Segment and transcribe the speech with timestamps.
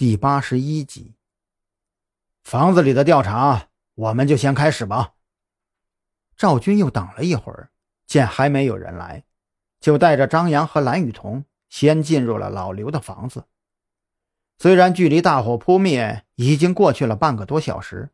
[0.00, 1.12] 第八十一集，
[2.42, 5.12] 房子里的调查，我们就先开始吧。
[6.38, 7.70] 赵军又等了一会儿，
[8.06, 9.24] 见还没有人来，
[9.78, 13.44] 就带着张扬和蓝雨桐先进入了老刘的房子。
[14.56, 18.08] 虽然距离大火扑灭已经过去了半个多小时，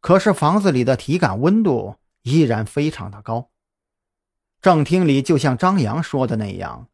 [0.00, 3.50] 可是房子里的体感温度依然非常的高。
[4.62, 6.88] 正厅里就像张扬说的那样，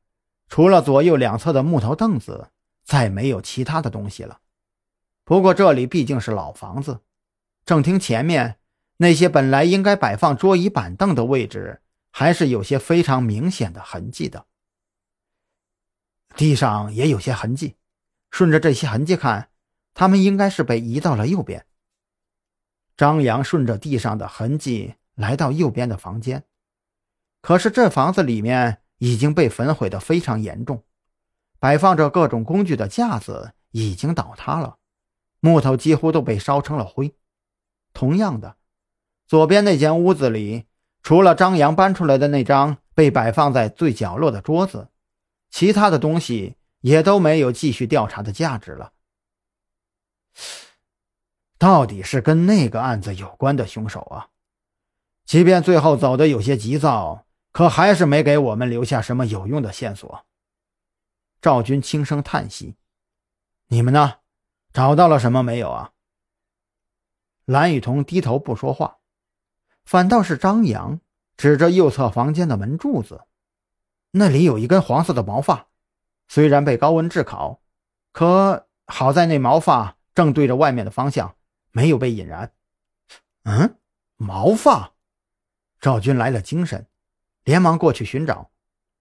[0.49, 2.51] 除了左右两侧的木头凳子。
[2.87, 4.41] 再没有其他的东西了。
[5.25, 7.01] 不过这里毕竟是老房子，
[7.65, 8.61] 正厅前面
[8.99, 14.47] 那些本来应该摆放桌椅板凳的位置，还是有些非常明显的痕迹的。
[16.37, 17.75] 地上也有些痕迹，
[18.31, 19.51] 顺着这些痕迹看，
[19.93, 21.67] 他们应该是被移到了右边。
[22.97, 26.45] 张扬顺着地上的痕迹来到右边的房间，
[27.43, 30.85] 可是这房子里面已经被焚毁的非常严重。
[31.59, 34.79] 摆放着各种工具的架子已经倒塌了，
[35.41, 37.15] 木头几乎都被烧成了灰。
[37.93, 38.57] 同样的，
[39.27, 40.67] 左边那间屋子里，
[41.03, 44.89] 除了张扬搬出来的那张被摆放在最角落的桌子，
[45.51, 48.93] 其他的东西也都没有继续调查的价值了。
[51.59, 54.29] 到底是跟那个案子有关的凶手啊？
[55.25, 60.27] 即便最后走的有些急躁，可还是没给我们留下什么有用的线索。
[61.47, 62.75] 赵军轻声叹息
[63.71, 64.15] ：“你们呢？
[64.73, 65.93] 找到了什么没有啊？”
[67.47, 68.99] 蓝雨桐低头不说话，
[69.85, 71.01] 反倒是张扬
[71.37, 73.29] 指着右侧房间的门柱子
[74.11, 75.69] ：“那里有一根黄色的毛发，
[76.27, 77.63] 虽然被高温炙烤，
[78.11, 81.37] 可好在那毛发正对着外面的方向，
[81.71, 82.53] 没有被引燃。
[83.47, 83.79] ”“嗯，
[84.17, 84.95] 毛发？”
[85.81, 86.89] 赵军来了精神，
[87.45, 88.51] 连忙过去寻找，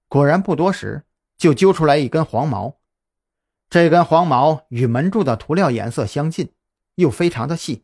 [0.07, 1.07] 果然不多时。
[1.37, 2.77] 就揪出来一根黄毛，
[3.69, 6.51] 这根黄毛与门柱的涂料颜色相近，
[6.95, 7.83] 又非常的细。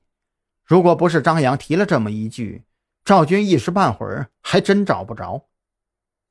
[0.64, 2.64] 如果不是张扬提了这么一句，
[3.04, 5.48] 赵军一时半会儿还真找不着。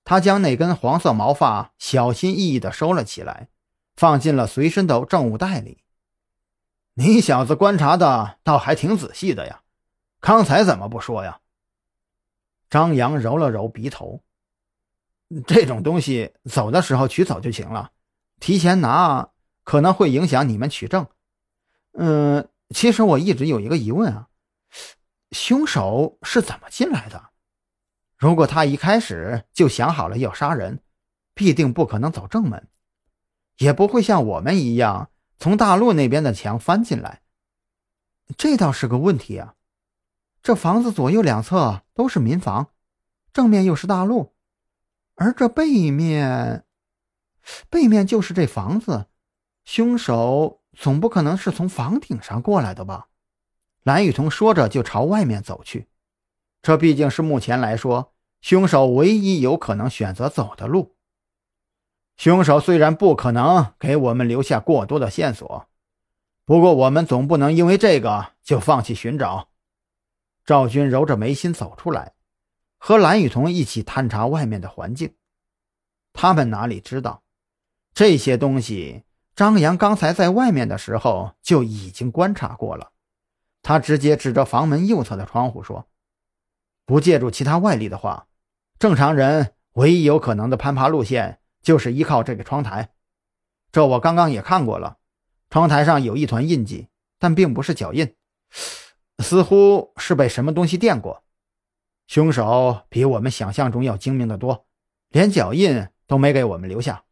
[0.03, 3.49] 他将那根黄色毛发小心翼翼地收了起来，
[3.95, 5.85] 放进了随身的证物袋里。
[6.95, 9.63] 你小子观察的倒还挺仔细的呀，
[10.21, 11.41] 刚才怎么不说呀？
[12.71, 14.23] 张扬揉了揉鼻头。
[15.47, 17.93] 这种东西走的时候取走就行了，
[18.41, 19.31] 提前拿
[19.63, 21.07] 可能会影响你们取证。
[21.93, 24.29] 嗯，其实我一直有一个疑问啊，
[25.31, 27.31] 凶手是怎么进来的？
[28.17, 30.83] 如果他一开始就想好了要杀人，
[31.35, 32.69] 必定不可能走正门，
[33.59, 37.23] 也不会像我们一样从大路那边的墙翻进来。
[38.37, 39.55] 这倒是个问题啊。
[40.43, 42.69] 这房子左右两侧都是民房，
[43.33, 44.35] 正面又是大路。
[45.21, 46.65] 而这背面，
[47.69, 49.05] 背面就是这房子，
[49.67, 53.09] 凶手总不可能是从房顶上过来的吧？
[53.83, 55.89] 蓝雨桐说着就朝外面走去。
[56.63, 60.97] 这毕竟是目前来说凶手唯一有可能选择走的路。
[62.17, 65.69] 凶手虽然不可能给我们留下过多的线索，
[66.47, 69.51] 不过我们总不能因为这个就放弃寻找。
[70.47, 72.15] 赵军揉着眉心走出来。
[72.83, 75.15] 和蓝雨桐一起探查外面的环境，
[76.15, 77.23] 他们哪里知道，
[77.93, 79.05] 这些东西
[79.37, 82.93] 张扬刚才在外面的时候就已经观察过了。
[83.63, 85.91] 他直接指着房门右侧的窗户说
[86.87, 88.27] ：“不借助其他外力的话，
[88.79, 92.95] 正常人唯一有可能的攀爬路线就是依靠这个窗台。
[93.71, 94.97] 这我刚刚也看过了，
[95.51, 96.89] 窗台上有一团印记，
[97.19, 98.17] 但并不是脚印，
[99.19, 101.23] 似乎是被什么东西垫过。”
[102.11, 104.67] 凶手比我们想象中要精明的多，
[105.11, 107.05] 连脚印都没给我们留下。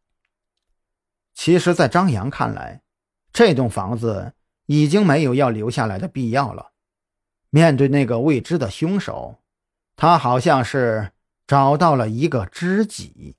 [1.33, 2.81] 其实，在张扬看来，
[3.31, 4.33] 这栋房子
[4.65, 6.73] 已经没有要留下来的必要了。
[7.49, 9.39] 面对那个未知的凶手，
[9.95, 11.13] 他好像是
[11.47, 13.37] 找到了一个知己。